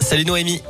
Salut 0.00 0.24
Noémie. 0.24 0.60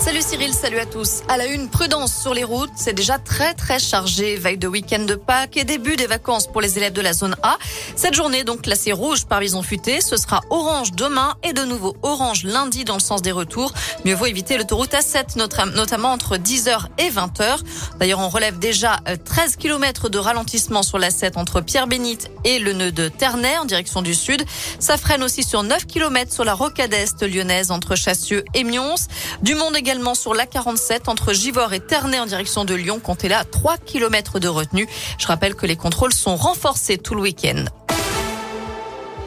Salut 0.00 0.22
Cyril, 0.22 0.54
salut 0.54 0.78
à 0.78 0.86
tous. 0.86 1.20
À 1.28 1.36
la 1.36 1.44
une, 1.44 1.68
prudence 1.68 2.14
sur 2.22 2.32
les 2.32 2.42
routes. 2.42 2.70
C'est 2.74 2.94
déjà 2.94 3.18
très 3.18 3.52
très 3.52 3.78
chargé. 3.78 4.36
Veille 4.36 4.56
de 4.56 4.66
week-end 4.66 5.04
de 5.04 5.14
Pâques 5.14 5.58
et 5.58 5.64
début 5.64 5.96
des 5.96 6.06
vacances 6.06 6.46
pour 6.46 6.62
les 6.62 6.78
élèves 6.78 6.94
de 6.94 7.02
la 7.02 7.12
zone 7.12 7.36
A. 7.42 7.58
Cette 7.96 8.14
journée 8.14 8.42
donc 8.42 8.62
classée 8.62 8.92
rouge 8.92 9.26
par 9.26 9.40
Bison 9.40 9.62
Futé. 9.62 10.00
Ce 10.00 10.16
sera 10.16 10.40
orange 10.48 10.92
demain 10.92 11.34
et 11.42 11.52
de 11.52 11.64
nouveau 11.64 11.98
orange 12.00 12.44
lundi 12.44 12.84
dans 12.84 12.94
le 12.94 13.00
sens 13.00 13.20
des 13.20 13.30
retours. 13.30 13.74
Mieux 14.06 14.14
vaut 14.14 14.24
éviter 14.24 14.56
l'autoroute 14.56 14.92
A7, 14.92 15.36
notamment 15.36 16.12
entre 16.12 16.38
10h 16.38 16.86
et 16.96 17.10
20h. 17.10 17.58
D'ailleurs, 17.98 18.20
on 18.20 18.30
relève 18.30 18.58
déjà 18.58 19.00
13 19.26 19.52
euh, 19.52 19.60
km 19.60 20.08
de 20.08 20.18
ralentissement 20.18 20.82
sur 20.82 20.98
la 20.98 21.10
7 21.10 21.36
entre 21.36 21.60
Pierre-Bénite 21.60 22.30
et 22.44 22.58
le 22.58 22.72
nœud 22.72 22.90
de 22.90 23.08
Ternay 23.08 23.58
en 23.58 23.66
direction 23.66 24.00
du 24.00 24.14
sud. 24.14 24.42
Ça 24.78 24.96
freine 24.96 25.22
aussi 25.22 25.42
sur 25.42 25.62
9 25.62 25.86
km 25.86 26.32
sur 26.32 26.44
la 26.44 26.54
rocade 26.54 26.94
est 26.94 27.22
lyonnaise 27.22 27.70
entre 27.70 27.96
Chassieux 27.96 28.46
et 28.54 28.64
Mions. 28.64 28.94
Du 29.42 29.54
monde 29.54 29.76
également 29.76 29.89
également 29.90 30.14
sur 30.14 30.34
l'A47 30.34 31.08
entre 31.10 31.32
Givors 31.32 31.72
et 31.72 31.80
Ternay 31.80 32.20
en 32.20 32.26
direction 32.26 32.64
de 32.64 32.74
Lyon. 32.74 33.00
Comptez 33.00 33.28
là 33.28 33.42
3 33.42 33.76
km 33.78 34.38
de 34.38 34.46
retenue. 34.46 34.88
Je 35.18 35.26
rappelle 35.26 35.56
que 35.56 35.66
les 35.66 35.74
contrôles 35.74 36.12
sont 36.12 36.36
renforcés 36.36 36.96
tout 36.96 37.16
le 37.16 37.22
week-end. 37.22 37.64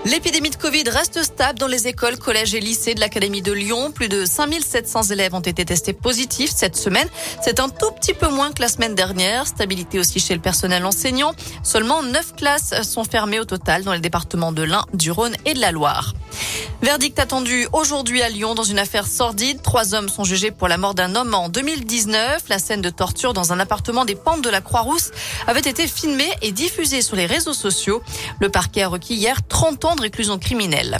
L'épidémie 0.05 0.51
de 0.51 0.55
Covid 0.55 0.83
reste 0.87 1.21
stable 1.21 1.59
dans 1.59 1.67
les 1.67 1.89
écoles, 1.89 2.17
collèges 2.17 2.55
et 2.55 2.61
lycées 2.61 2.95
de 2.95 3.01
l'Académie 3.01 3.41
de 3.41 3.51
Lyon. 3.51 3.91
Plus 3.91 4.07
de 4.07 4.23
5700 4.23 5.03
élèves 5.11 5.35
ont 5.35 5.41
été 5.41 5.65
testés 5.65 5.91
positifs 5.91 6.51
cette 6.55 6.77
semaine. 6.77 7.09
C'est 7.41 7.59
un 7.59 7.67
tout 7.67 7.91
petit 7.91 8.13
peu 8.13 8.29
moins 8.29 8.53
que 8.53 8.61
la 8.61 8.69
semaine 8.69 8.95
dernière. 8.95 9.45
Stabilité 9.47 9.99
aussi 9.99 10.21
chez 10.21 10.33
le 10.33 10.39
personnel 10.39 10.85
enseignant. 10.85 11.33
Seulement 11.63 12.01
9 12.03 12.35
classes 12.37 12.83
sont 12.83 13.03
fermées 13.03 13.41
au 13.41 13.45
total 13.45 13.83
dans 13.83 13.91
les 13.91 13.99
départements 13.99 14.53
de 14.53 14.63
l'Ain, 14.63 14.85
du 14.93 15.11
Rhône 15.11 15.35
et 15.45 15.55
de 15.55 15.59
la 15.59 15.73
Loire. 15.73 16.13
Verdict 16.83 17.17
attendu 17.17 17.65
aujourd'hui 17.71 18.21
à 18.21 18.27
Lyon 18.27 18.55
dans 18.55 18.63
une 18.63 18.77
affaire 18.77 19.07
sordide. 19.07 19.61
Trois 19.61 19.95
hommes 19.95 20.09
sont 20.09 20.25
jugés 20.25 20.51
pour 20.51 20.67
la 20.67 20.77
mort 20.77 20.93
d'un 20.93 21.15
homme 21.15 21.33
en 21.33 21.47
2019. 21.47 22.43
La 22.49 22.59
scène 22.59 22.81
de 22.81 22.89
torture 22.89 23.31
dans 23.31 23.53
un 23.53 23.59
appartement 23.61 24.03
des 24.03 24.15
pentes 24.15 24.43
de 24.43 24.49
la 24.49 24.59
Croix-Rousse 24.59 25.11
avait 25.47 25.61
été 25.61 25.87
filmée 25.87 26.29
et 26.41 26.51
diffusée 26.51 27.01
sur 27.01 27.15
les 27.15 27.25
réseaux 27.25 27.53
sociaux. 27.53 28.03
Le 28.41 28.49
parquet 28.49 28.81
a 28.83 28.89
requis 28.89 29.15
hier 29.15 29.47
30 29.47 29.85
ans 29.85 29.95
de 29.95 30.01
réclusion 30.01 30.37
criminelle. 30.37 30.97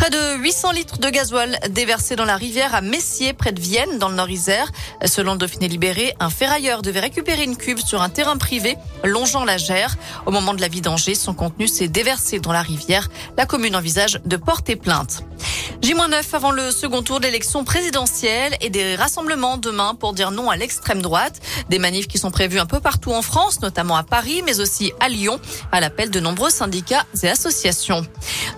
Près 0.00 0.08
de 0.08 0.36
800 0.38 0.72
litres 0.72 0.98
de 0.98 1.10
gasoil 1.10 1.58
déversés 1.68 2.16
dans 2.16 2.24
la 2.24 2.36
rivière 2.36 2.74
à 2.74 2.80
Messier, 2.80 3.34
près 3.34 3.52
de 3.52 3.60
Vienne, 3.60 3.98
dans 3.98 4.08
le 4.08 4.14
Nord-Isère. 4.14 4.72
Selon 5.04 5.32
le 5.32 5.38
Dauphiné 5.38 5.68
libéré, 5.68 6.14
un 6.20 6.30
ferrailleur 6.30 6.80
devait 6.80 7.00
récupérer 7.00 7.44
une 7.44 7.54
cuve 7.54 7.84
sur 7.84 8.00
un 8.00 8.08
terrain 8.08 8.38
privé 8.38 8.78
longeant 9.04 9.44
la 9.44 9.58
Gère. 9.58 9.96
Au 10.24 10.30
moment 10.30 10.54
de 10.54 10.62
la 10.62 10.68
vidanger, 10.68 11.14
son 11.14 11.34
contenu 11.34 11.68
s'est 11.68 11.88
déversé 11.88 12.40
dans 12.40 12.50
la 12.50 12.62
rivière. 12.62 13.10
La 13.36 13.44
commune 13.44 13.76
envisage 13.76 14.22
de 14.24 14.36
porter 14.38 14.74
plainte. 14.74 15.22
J-9 15.82 16.34
avant 16.34 16.50
le 16.50 16.70
second 16.70 17.02
tour 17.02 17.20
de 17.20 17.24
l'élection 17.24 17.64
présidentielle 17.64 18.56
et 18.60 18.70
des 18.70 18.96
rassemblements 18.96 19.56
demain 19.56 19.94
pour 19.94 20.12
dire 20.12 20.30
non 20.30 20.50
à 20.50 20.56
l'extrême 20.56 21.00
droite. 21.00 21.40
Des 21.68 21.78
manifs 21.78 22.06
qui 22.06 22.18
sont 22.18 22.30
prévus 22.30 22.58
un 22.58 22.66
peu 22.66 22.80
partout 22.80 23.12
en 23.12 23.22
France, 23.22 23.60
notamment 23.62 23.96
à 23.96 24.02
Paris, 24.02 24.42
mais 24.44 24.60
aussi 24.60 24.92
à 25.00 25.08
Lyon, 25.08 25.40
à 25.72 25.80
l'appel 25.80 26.10
de 26.10 26.20
nombreux 26.20 26.50
syndicats 26.50 27.06
et 27.22 27.28
associations. 27.28 28.06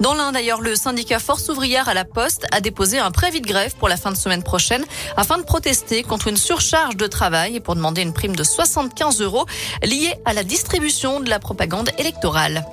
Dans 0.01 0.15
l'un 0.15 0.33
d'ailleurs, 0.33 0.61
le 0.61 0.75
syndicat 0.75 1.19
Force 1.19 1.49
ouvrière 1.49 1.89
à 1.89 1.95
la 1.95 2.05
Poste 2.05 2.47
a 2.51 2.61
déposé 2.61 2.99
un 2.99 3.11
préavis 3.11 3.41
de 3.41 3.47
grève 3.47 3.75
pour 3.77 3.89
la 3.89 3.97
fin 3.97 4.11
de 4.11 4.17
semaine 4.17 4.43
prochaine 4.43 4.85
afin 5.17 5.39
de 5.39 5.45
protester 5.45 6.03
contre 6.03 6.29
une 6.29 6.37
surcharge 6.37 6.97
de 6.97 7.07
travail 7.07 7.57
et 7.57 7.61
pour 7.61 7.77
demander 7.77 8.03
une 8.03 8.13
prime 8.13 8.35
de 8.35 8.45
75 8.45 9.21
euros 9.21 9.47
liée 9.83 10.15
à 10.25 10.33
la 10.33 10.45
distribution 10.45 11.21
de 11.21 11.31
la 11.31 11.39
propagande 11.39 11.91
électorale. 11.99 12.65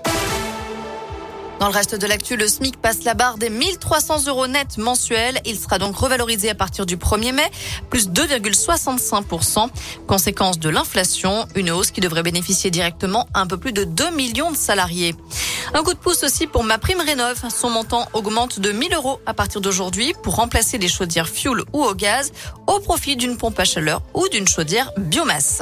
Dans 1.59 1.67
le 1.67 1.73
reste 1.73 1.95
de 1.95 2.07
l'actu, 2.07 2.38
le 2.38 2.47
SMIC 2.47 2.77
passe 2.81 3.03
la 3.03 3.15
barre 3.15 3.38
des 3.38 3.49
1300 3.49 4.27
euros 4.27 4.47
net 4.47 4.77
mensuels. 4.77 5.41
Il 5.45 5.59
sera 5.59 5.77
donc 5.77 5.97
revalorisé 5.97 6.49
à 6.49 6.55
partir 6.55 6.85
du 6.85 6.95
1er 6.95 7.33
mai, 7.33 7.51
plus 7.89 8.09
2,65%. 8.09 9.67
Conséquence 10.07 10.57
de 10.59 10.69
l'inflation, 10.69 11.45
une 11.55 11.71
hausse 11.71 11.91
qui 11.91 11.99
devrait 11.99 12.23
bénéficier 12.23 12.71
directement 12.71 13.28
à 13.34 13.41
un 13.41 13.47
peu 13.47 13.57
plus 13.57 13.73
de 13.73 13.84
2 13.84 14.11
millions 14.11 14.51
de 14.51 14.56
salariés. 14.56 15.16
Un 15.73 15.84
coup 15.84 15.94
de 15.94 16.00
pouce 16.00 16.23
aussi 16.23 16.47
pour 16.47 16.63
ma 16.63 16.78
prime 16.78 17.01
rénov. 17.01 17.44
Son 17.50 17.69
montant 17.69 18.07
augmente 18.13 18.61
de 18.61 18.72
1000 18.72 18.94
euros 18.94 19.19
à 19.25 19.34
partir 19.34 19.59
d'aujourd'hui 19.59 20.13
pour 20.23 20.35
remplacer 20.35 20.78
des 20.78 20.88
chaudières 20.88 21.28
fuel 21.28 21.61
ou 21.73 21.84
au 21.84 21.94
gaz 21.94 22.31
au 22.67 22.79
profit 22.79 23.17
d'une 23.17 23.35
pompe 23.35 23.59
à 23.59 23.66
chaleur 23.66 24.01
ou 24.13 24.29
d'une 24.29 24.47
chaudière 24.47 24.91
biomasse. 24.97 25.61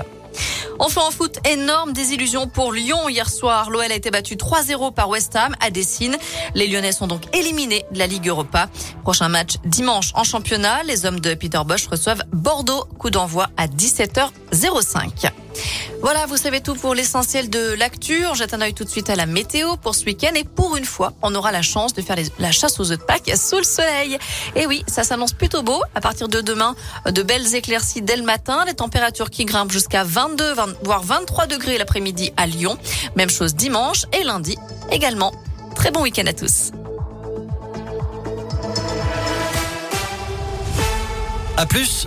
Enfin 0.79 1.01
en 1.07 1.11
foot, 1.11 1.39
énorme 1.45 1.93
désillusion 1.93 2.47
pour 2.47 2.71
Lyon 2.71 3.09
hier 3.09 3.29
soir. 3.29 3.69
L'OL 3.69 3.91
a 3.91 3.95
été 3.95 4.11
battu 4.11 4.35
3-0 4.35 4.93
par 4.93 5.09
West 5.09 5.35
Ham 5.35 5.55
à 5.59 5.71
Dessine. 5.71 6.17
Les 6.53 6.67
Lyonnais 6.67 6.91
sont 6.91 7.07
donc 7.07 7.23
éliminés 7.35 7.85
de 7.91 7.99
la 7.99 8.07
Ligue 8.07 8.27
Europa. 8.27 8.69
Prochain 9.03 9.29
match 9.29 9.55
dimanche 9.65 10.11
en 10.13 10.23
championnat. 10.23 10.83
Les 10.83 11.05
hommes 11.05 11.19
de 11.19 11.33
Peter 11.33 11.61
Bosch 11.65 11.87
reçoivent 11.87 12.23
Bordeaux. 12.31 12.85
Coup 12.99 13.09
d'envoi 13.09 13.47
à 13.57 13.67
17h05. 13.67 15.31
Voilà, 16.01 16.25
vous 16.27 16.37
savez 16.37 16.61
tout 16.61 16.75
pour 16.75 16.93
l'essentiel 16.93 17.49
de 17.49 17.73
l'actu. 17.73 18.25
On 18.27 18.33
jette 18.33 18.53
un 18.53 18.61
œil 18.61 18.73
tout 18.73 18.83
de 18.83 18.89
suite 18.89 19.09
à 19.09 19.15
la 19.15 19.25
météo 19.25 19.77
pour 19.77 19.95
ce 19.95 20.05
week-end 20.05 20.31
et 20.35 20.43
pour 20.43 20.77
une 20.77 20.85
fois, 20.85 21.13
on 21.21 21.33
aura 21.33 21.51
la 21.51 21.61
chance 21.61 21.93
de 21.93 22.01
faire 22.01 22.15
la 22.39 22.51
chasse 22.51 22.79
aux 22.79 22.91
œufs 22.91 22.99
de 22.99 23.03
Pâques 23.03 23.31
sous 23.35 23.57
le 23.57 23.63
soleil. 23.63 24.17
Et 24.55 24.67
oui, 24.67 24.83
ça 24.87 25.03
s'annonce 25.03 25.33
plutôt 25.33 25.63
beau. 25.63 25.81
À 25.95 26.01
partir 26.01 26.27
de 26.27 26.39
demain, 26.39 26.75
de 27.05 27.23
belles 27.23 27.55
éclaircies 27.55 28.01
dès 28.01 28.15
le 28.15 28.23
matin, 28.23 28.63
les 28.65 28.75
températures 28.75 29.29
qui 29.29 29.45
grimpent 29.45 29.71
jusqu'à 29.71 30.03
22, 30.03 30.53
voire 30.83 31.03
23 31.03 31.47
degrés 31.47 31.77
l'après-midi 31.77 32.31
à 32.37 32.45
Lyon. 32.45 32.77
Même 33.15 33.29
chose 33.29 33.55
dimanche 33.55 34.05
et 34.13 34.23
lundi 34.23 34.55
également. 34.91 35.33
Très 35.75 35.91
bon 35.91 36.03
week-end 36.03 36.25
à 36.27 36.33
tous. 36.33 36.71
À 41.57 41.65
plus. 41.65 41.89